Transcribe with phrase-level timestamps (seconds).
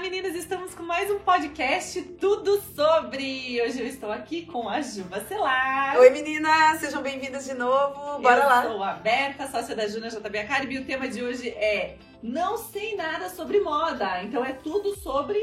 [0.00, 3.60] meninas, estamos com mais um podcast Tudo Sobre.
[3.60, 5.98] Hoje eu estou aqui com a Ju Bacelar.
[5.98, 8.18] Oi meninas, sejam bem-vindas de novo.
[8.18, 8.64] Bora eu lá.
[8.64, 11.98] Eu sou a Berta, sócia da Juna JB Academy e o tema de hoje é
[12.22, 14.22] Não sei nada sobre moda.
[14.22, 15.38] Então é tudo sobre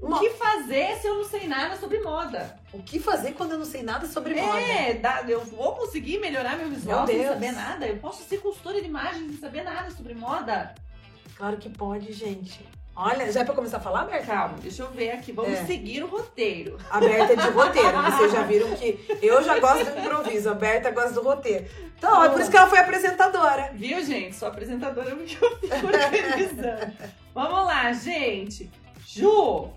[0.00, 2.58] o que fazer se eu não sei nada sobre moda?
[2.72, 4.60] O que fazer quando eu não sei nada sobre moda?
[4.60, 7.86] É, eu vou conseguir melhorar meu visual meu sem saber nada?
[7.86, 10.74] Eu posso ser consultora de imagem sem saber nada sobre moda?
[11.36, 12.81] Claro que pode, gente.
[12.94, 14.26] Olha, já é pra começar a falar, Berta?
[14.26, 15.32] Calma, deixa eu ver aqui.
[15.32, 15.64] Vamos é.
[15.64, 16.76] seguir o roteiro.
[16.90, 18.02] A Berta é de roteiro.
[18.02, 21.64] Vocês já viram que eu já gosto do improviso, a Berta gosta do roteiro.
[21.96, 23.70] Então, é por isso que ela foi apresentadora.
[23.74, 24.36] Viu, gente?
[24.36, 26.92] Sou apresentadora porque eu fico organizando.
[27.34, 28.70] Vamos lá, gente.
[29.06, 29.70] Ju,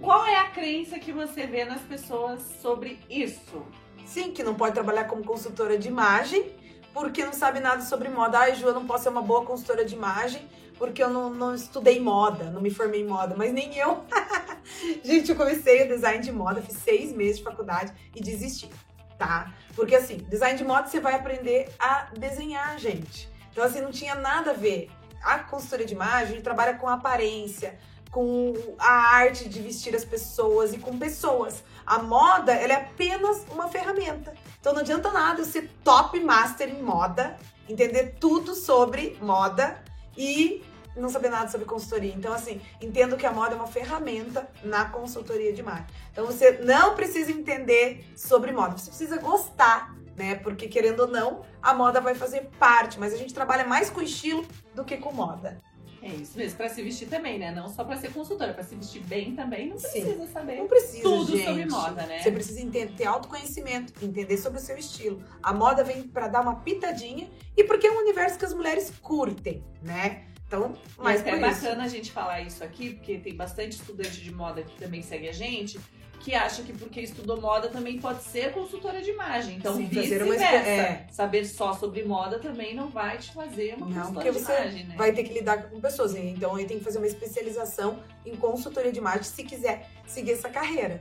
[0.00, 3.64] qual é a crença que você vê nas pessoas sobre isso?
[4.04, 6.50] Sim, que não pode trabalhar como consultora de imagem
[6.92, 8.38] porque não sabe nada sobre moda.
[8.38, 11.54] Ai, Ju, eu não posso ser uma boa consultora de imagem porque eu não, não
[11.54, 14.04] estudei moda, não me formei em moda, mas nem eu.
[15.04, 18.68] Gente, eu comecei o design de moda, fiz seis meses de faculdade e desisti,
[19.16, 19.52] tá?
[19.76, 23.30] Porque assim, design de moda você vai aprender a desenhar, gente.
[23.52, 24.90] Então, assim, não tinha nada a ver.
[25.22, 27.78] A consultoria de imagem trabalha com aparência,
[28.10, 31.62] com a arte de vestir as pessoas e com pessoas.
[31.86, 34.34] A moda, ela é apenas uma ferramenta.
[34.62, 37.36] Então não adianta nada eu ser top master em moda,
[37.68, 39.82] entender tudo sobre moda
[40.16, 40.62] e
[40.96, 42.14] não saber nada sobre consultoria.
[42.14, 45.98] Então, assim, entendo que a moda é uma ferramenta na consultoria de marketing.
[46.12, 50.36] Então, você não precisa entender sobre moda, você precisa gostar, né?
[50.36, 54.00] Porque, querendo ou não, a moda vai fazer parte, mas a gente trabalha mais com
[54.00, 54.46] estilo
[54.76, 55.60] do que com moda.
[56.02, 57.52] É isso mesmo, pra se vestir também, né?
[57.52, 60.32] Não só pra ser consultora, pra se vestir bem também, não precisa Sim.
[60.32, 61.44] saber não precisa, tudo gente.
[61.44, 62.18] sobre moda, né?
[62.18, 65.22] Você precisa entender, ter autoconhecimento, entender sobre o seu estilo.
[65.40, 68.92] A moda vem para dar uma pitadinha e porque é um universo que as mulheres
[69.00, 70.24] curtem, né?
[70.46, 74.62] Então, mas é bacana a gente falar isso aqui, porque tem bastante estudante de moda
[74.62, 75.80] que também segue a gente,
[76.22, 79.56] que acha que porque estudou moda também pode ser consultora de imagem.
[79.56, 80.44] Então, vice-versa.
[80.44, 81.06] É.
[81.10, 84.94] Saber só sobre moda também não vai te fazer uma não, consultora de imagem, né?
[84.96, 86.14] Vai ter que lidar com pessoas.
[86.14, 90.48] Então, aí tem que fazer uma especialização em consultoria de imagem se quiser seguir essa
[90.48, 91.00] carreira.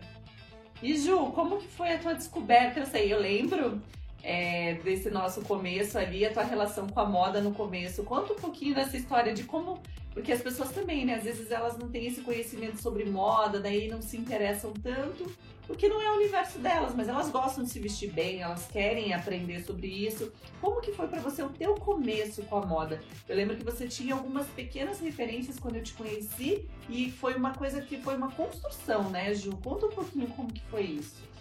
[0.81, 2.79] E Ju, como que foi a tua descoberta?
[2.79, 3.79] Eu sei, eu lembro
[4.23, 8.03] é, desse nosso começo ali, a tua relação com a moda no começo.
[8.03, 9.79] Conta um pouquinho dessa história de como.
[10.13, 11.15] Porque as pessoas também, né?
[11.15, 15.25] Às vezes elas não têm esse conhecimento sobre moda, daí não se interessam tanto,
[15.65, 19.13] porque não é o universo delas, mas elas gostam de se vestir bem, elas querem
[19.13, 20.31] aprender sobre isso.
[20.59, 23.01] Como que foi para você o teu começo com a moda?
[23.27, 27.53] Eu lembro que você tinha algumas pequenas referências quando eu te conheci e foi uma
[27.53, 29.57] coisa que foi uma construção, né, Ju?
[29.63, 31.31] Conta um pouquinho como que foi isso.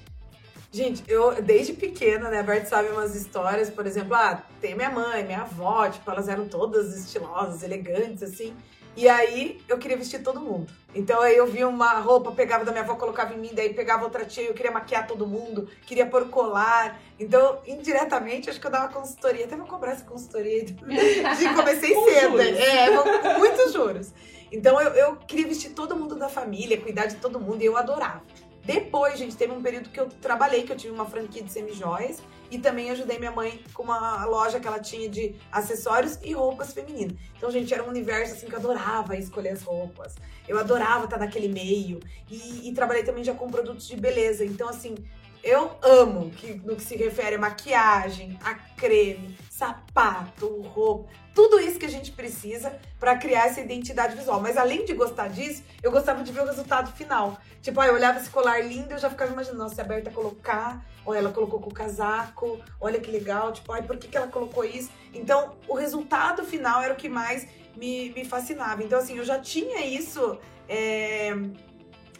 [0.72, 4.90] Gente, eu desde pequena, né, a Bert sabe umas histórias, por exemplo, ah, tem minha
[4.90, 8.54] mãe, minha avó, tipo, elas eram todas estilosas, elegantes, assim.
[8.96, 10.72] E aí eu queria vestir todo mundo.
[10.94, 14.04] Então aí eu via uma roupa, pegava da minha avó, colocava em mim, daí pegava
[14.04, 17.00] outra tia, eu queria maquiar todo mundo, queria pôr colar.
[17.18, 19.46] Então, indiretamente, acho que eu dava consultoria.
[19.46, 22.30] Até vou cobrar essa consultoria de, de comecei cedo.
[22.30, 22.58] Juros.
[22.58, 24.12] É, com muitos juros.
[24.52, 27.76] Então eu, eu queria vestir todo mundo da família, cuidar de todo mundo, e eu
[27.76, 28.22] adorava.
[28.70, 32.22] Depois, gente, teve um período que eu trabalhei, que eu tive uma franquia de semijóias
[32.52, 36.72] e também ajudei minha mãe com uma loja que ela tinha de acessórios e roupas
[36.72, 37.16] femininas.
[37.36, 40.14] Então, gente, era um universo assim que eu adorava escolher as roupas.
[40.46, 41.98] Eu adorava estar naquele meio.
[42.30, 44.44] E, e trabalhei também já com produtos de beleza.
[44.44, 44.94] Então, assim,
[45.42, 51.78] eu amo que, no que se refere a maquiagem, a creme, sapato, roupa, tudo isso
[51.78, 54.40] que a gente precisa para criar essa identidade visual.
[54.40, 57.38] Mas além de gostar disso, eu gostava de ver o resultado final.
[57.62, 60.10] Tipo, ah, eu olhava esse colar lindo, eu já ficava imaginando, nossa, se a Berta
[60.10, 64.16] colocar, ou ela colocou com o casaco, olha que legal, tipo, ai, por que, que
[64.16, 64.90] ela colocou isso?
[65.14, 67.46] Então, o resultado final era o que mais
[67.76, 68.82] me, me fascinava.
[68.82, 70.38] Então, assim, eu já tinha isso.
[70.68, 71.34] É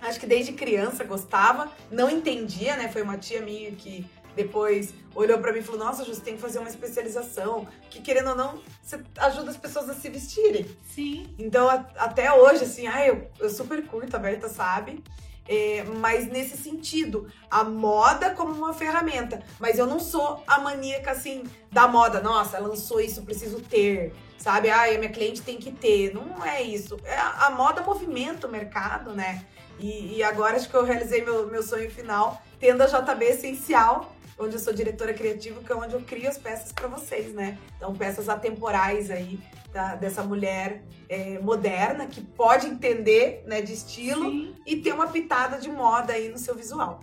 [0.01, 2.89] Acho que desde criança gostava, não entendia, né?
[2.89, 6.37] Foi uma tia minha que depois olhou para mim e falou: Nossa, Ju, você tem
[6.37, 10.67] que fazer uma especialização, que querendo ou não, você ajuda as pessoas a se vestirem.
[10.85, 11.27] Sim.
[11.39, 15.03] Então, a, até hoje, assim, ai, eu, eu super curto, a Berta sabe.
[15.49, 19.43] É, mas nesse sentido, a moda como uma ferramenta.
[19.59, 22.21] Mas eu não sou a maníaca assim da moda.
[22.21, 24.15] Nossa, lançou isso, preciso ter.
[24.39, 24.71] Sabe?
[24.71, 26.15] Ah, minha cliente tem que ter.
[26.15, 26.97] Não é isso.
[27.05, 29.45] É, a moda movimenta o mercado, né?
[29.79, 34.15] E, e, agora acho que eu realizei meu, meu sonho final, tendo a JB Essencial,
[34.39, 37.59] onde eu sou diretora criativa, que é onde eu crio as peças para vocês, né?
[37.77, 39.41] Então, peças atemporais aí
[39.73, 44.55] da, dessa mulher é, moderna que pode entender né, de estilo Sim.
[44.67, 47.01] e ter uma pitada de moda aí no seu visual.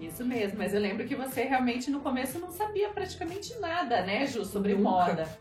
[0.00, 4.26] Isso mesmo, mas eu lembro que você realmente no começo não sabia praticamente nada, né,
[4.26, 4.90] Ju, sobre Nunca.
[4.90, 5.38] moda.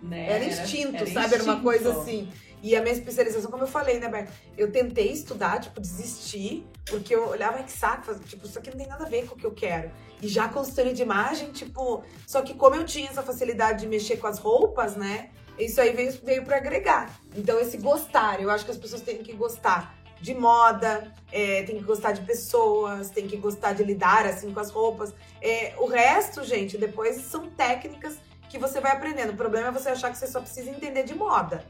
[0.00, 0.30] Né?
[0.30, 1.26] Era instinto, era, era sabe?
[1.26, 1.34] Instinto.
[1.34, 2.28] Era uma coisa assim.
[2.62, 4.32] E a minha especialização, como eu falei, né, Berta?
[4.56, 8.86] Eu tentei estudar, tipo, desistir, porque eu olhava, que saco, tipo, isso aqui não tem
[8.86, 9.90] nada a ver com o que eu quero.
[10.22, 14.16] E já consultoria de imagem, tipo, só que como eu tinha essa facilidade de mexer
[14.16, 15.28] com as roupas, né?
[15.58, 17.10] Isso aí veio, veio para agregar.
[17.34, 21.78] Então, esse gostar, eu acho que as pessoas têm que gostar de moda, é, que
[21.80, 25.14] gostar de pessoas, tem que gostar de lidar assim com as roupas.
[25.42, 28.18] É, o resto, gente, depois são técnicas
[28.48, 29.32] que você vai aprendendo.
[29.32, 31.64] O problema é você achar que você só precisa entender de moda.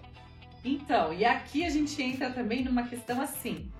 [0.65, 3.71] Então, e aqui a gente entra também numa questão assim.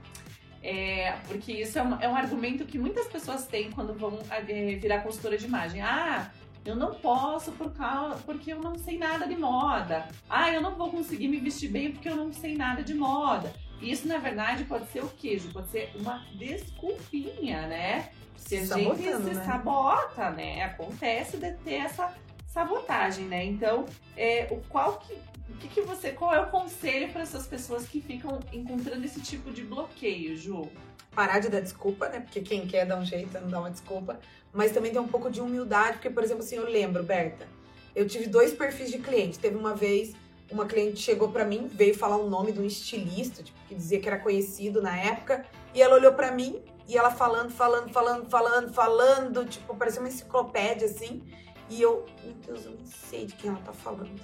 [0.63, 4.41] É, porque isso é um, é um, argumento que muitas pessoas têm quando vão é,
[4.77, 5.83] virar consultora de imagem.
[5.83, 6.33] Ah,
[6.65, 10.09] eu não posso por causa, porque eu não sei nada de moda.
[10.29, 13.53] Ah, eu não vou conseguir me vestir bem porque eu não sei nada de moda.
[13.81, 18.11] Isso, na verdade, pode ser o queijo, pode ser uma desculpinha, né?
[18.37, 19.45] Se a gente se né?
[19.45, 20.63] sabota, né?
[20.63, 22.15] Acontece de ter essa
[22.47, 23.45] sabotagem, né?
[23.45, 23.85] Então,
[24.17, 25.13] é, o qual que,
[25.51, 29.21] o que, que você, qual é o conselho para essas pessoas que ficam encontrando esse
[29.21, 30.71] tipo de bloqueio, Ju?
[31.15, 32.21] Parar de dar desculpa, né?
[32.21, 34.19] Porque quem quer dar um jeito não dá uma desculpa.
[34.53, 37.47] Mas também tem um pouco de humildade, porque, por exemplo, assim, eu lembro, Berta,
[37.95, 39.39] eu tive dois perfis de cliente.
[39.39, 40.15] Teve uma vez,
[40.51, 44.01] uma cliente chegou para mim, veio falar o nome de um estilista, tipo, que dizia
[44.01, 45.45] que era conhecido na época,
[45.75, 50.09] e ela olhou para mim e ela falando, falando, falando, falando, falando, tipo, parecia uma
[50.09, 51.23] enciclopédia assim.
[51.71, 54.21] E eu, meu Deus, eu nem sei de quem ela tá falando.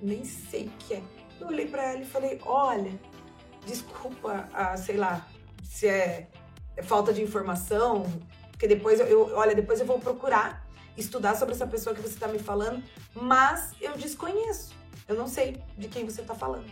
[0.00, 1.02] Nem sei o que é.
[1.40, 2.92] Eu olhei para ela e falei: Olha,
[3.64, 5.26] desculpa, a, sei lá,
[5.62, 6.28] se é,
[6.76, 8.04] é falta de informação,
[8.50, 10.66] porque depois eu, eu, olha, depois eu vou procurar
[10.96, 12.82] estudar sobre essa pessoa que você tá me falando,
[13.14, 14.74] mas eu desconheço.
[15.08, 16.70] Eu não sei de quem você tá falando.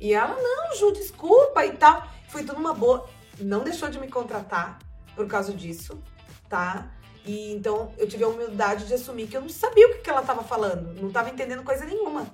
[0.00, 2.06] E ela, não, Ju, desculpa e tal.
[2.28, 3.08] Foi tudo uma boa.
[3.40, 4.78] Não deixou de me contratar
[5.14, 6.00] por causa disso,
[6.48, 6.90] tá?
[7.24, 10.10] E então eu tive a humildade de assumir que eu não sabia o que, que
[10.10, 12.26] ela estava falando, não estava entendendo coisa nenhuma.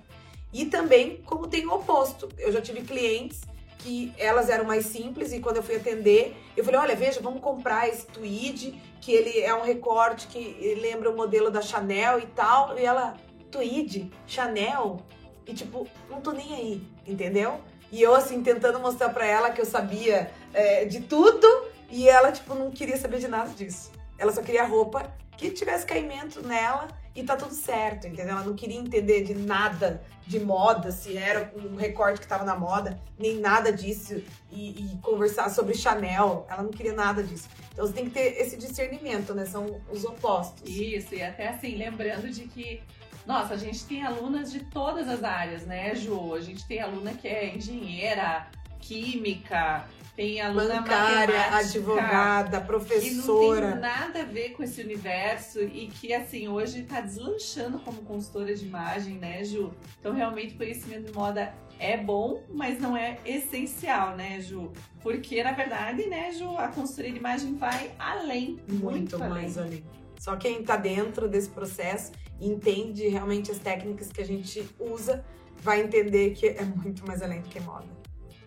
[0.52, 3.42] E também, como tem o oposto, eu já tive clientes
[3.78, 7.40] que elas eram mais simples e quando eu fui atender, eu falei: olha, veja, vamos
[7.40, 12.26] comprar esse tweed, que ele é um recorte que lembra o modelo da Chanel e
[12.26, 12.78] tal.
[12.78, 13.16] E ela,
[13.50, 14.10] tweed?
[14.26, 15.00] Chanel?
[15.46, 17.60] E tipo, não tô nem aí, entendeu?
[17.90, 21.46] E eu, assim, tentando mostrar pra ela que eu sabia é, de tudo
[21.90, 23.90] e ela, tipo, não queria saber de nada disso.
[24.18, 28.30] Ela só queria roupa que tivesse caimento nela e tá tudo certo, entendeu?
[28.30, 32.56] Ela não queria entender de nada de moda, se era um recorte que tava na
[32.56, 34.22] moda, nem nada disso,
[34.52, 36.46] e, e, conversar sobre Chanel.
[36.50, 37.48] Ela não queria nada disso.
[37.72, 39.46] Então você tem que ter esse discernimento, né?
[39.46, 40.68] São os opostos.
[40.68, 42.82] Isso, e até assim, lembrando de que.
[43.26, 46.34] Nossa, a gente tem alunas de todas as áreas, né, Ju?
[46.34, 48.46] A gente tem aluna que é engenheira,
[48.80, 49.86] química,
[50.18, 53.60] tem aluna bancária, advogada, professora.
[53.60, 57.78] Que não tem nada a ver com esse universo e que, assim, hoje está deslanchando
[57.78, 59.72] como consultora de imagem, né, Ju?
[60.00, 64.72] Então, realmente, conhecimento de moda é bom, mas não é essencial, né, Ju?
[65.00, 68.58] Porque, na verdade, né, Ju, a consultoria de imagem vai além.
[68.68, 69.70] Muito, muito mais além.
[69.70, 69.84] além.
[70.18, 72.10] Só quem está dentro desse processo
[72.40, 75.24] entende realmente as técnicas que a gente usa
[75.60, 77.86] vai entender que é muito mais além do que moda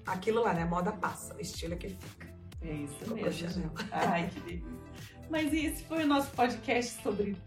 [0.05, 0.63] aquilo lá, né?
[0.63, 2.31] A moda passa, o estilo é que fica.
[2.61, 3.71] É isso mesmo.
[3.91, 4.69] Ai, que delícia.
[5.29, 7.37] Mas esse foi o nosso podcast sobre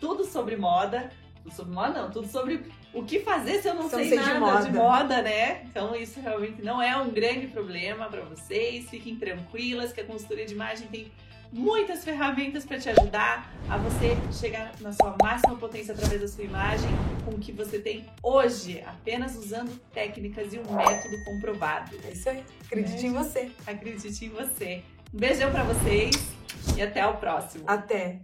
[0.00, 1.10] tudo sobre moda.
[1.42, 4.34] Tudo sobre moda, não, tudo sobre o que fazer se eu não, sei, sei nada
[4.34, 4.64] de moda.
[4.64, 5.62] de moda, né?
[5.64, 8.90] Então, isso realmente não é um grande problema para vocês.
[8.90, 11.12] Fiquem tranquilas que a consultoria de imagem tem
[11.52, 16.44] muitas ferramentas para te ajudar a você chegar na sua máxima potência através da sua
[16.44, 16.90] imagem
[17.24, 21.96] com o que você tem hoje, apenas usando técnicas e um método comprovado.
[22.04, 22.44] É isso aí.
[22.64, 23.08] Acredite é.
[23.08, 23.50] em você.
[23.66, 24.82] Acredite em você.
[25.12, 26.16] Um beijão para vocês
[26.76, 27.64] e até o próximo.
[27.66, 28.20] Até.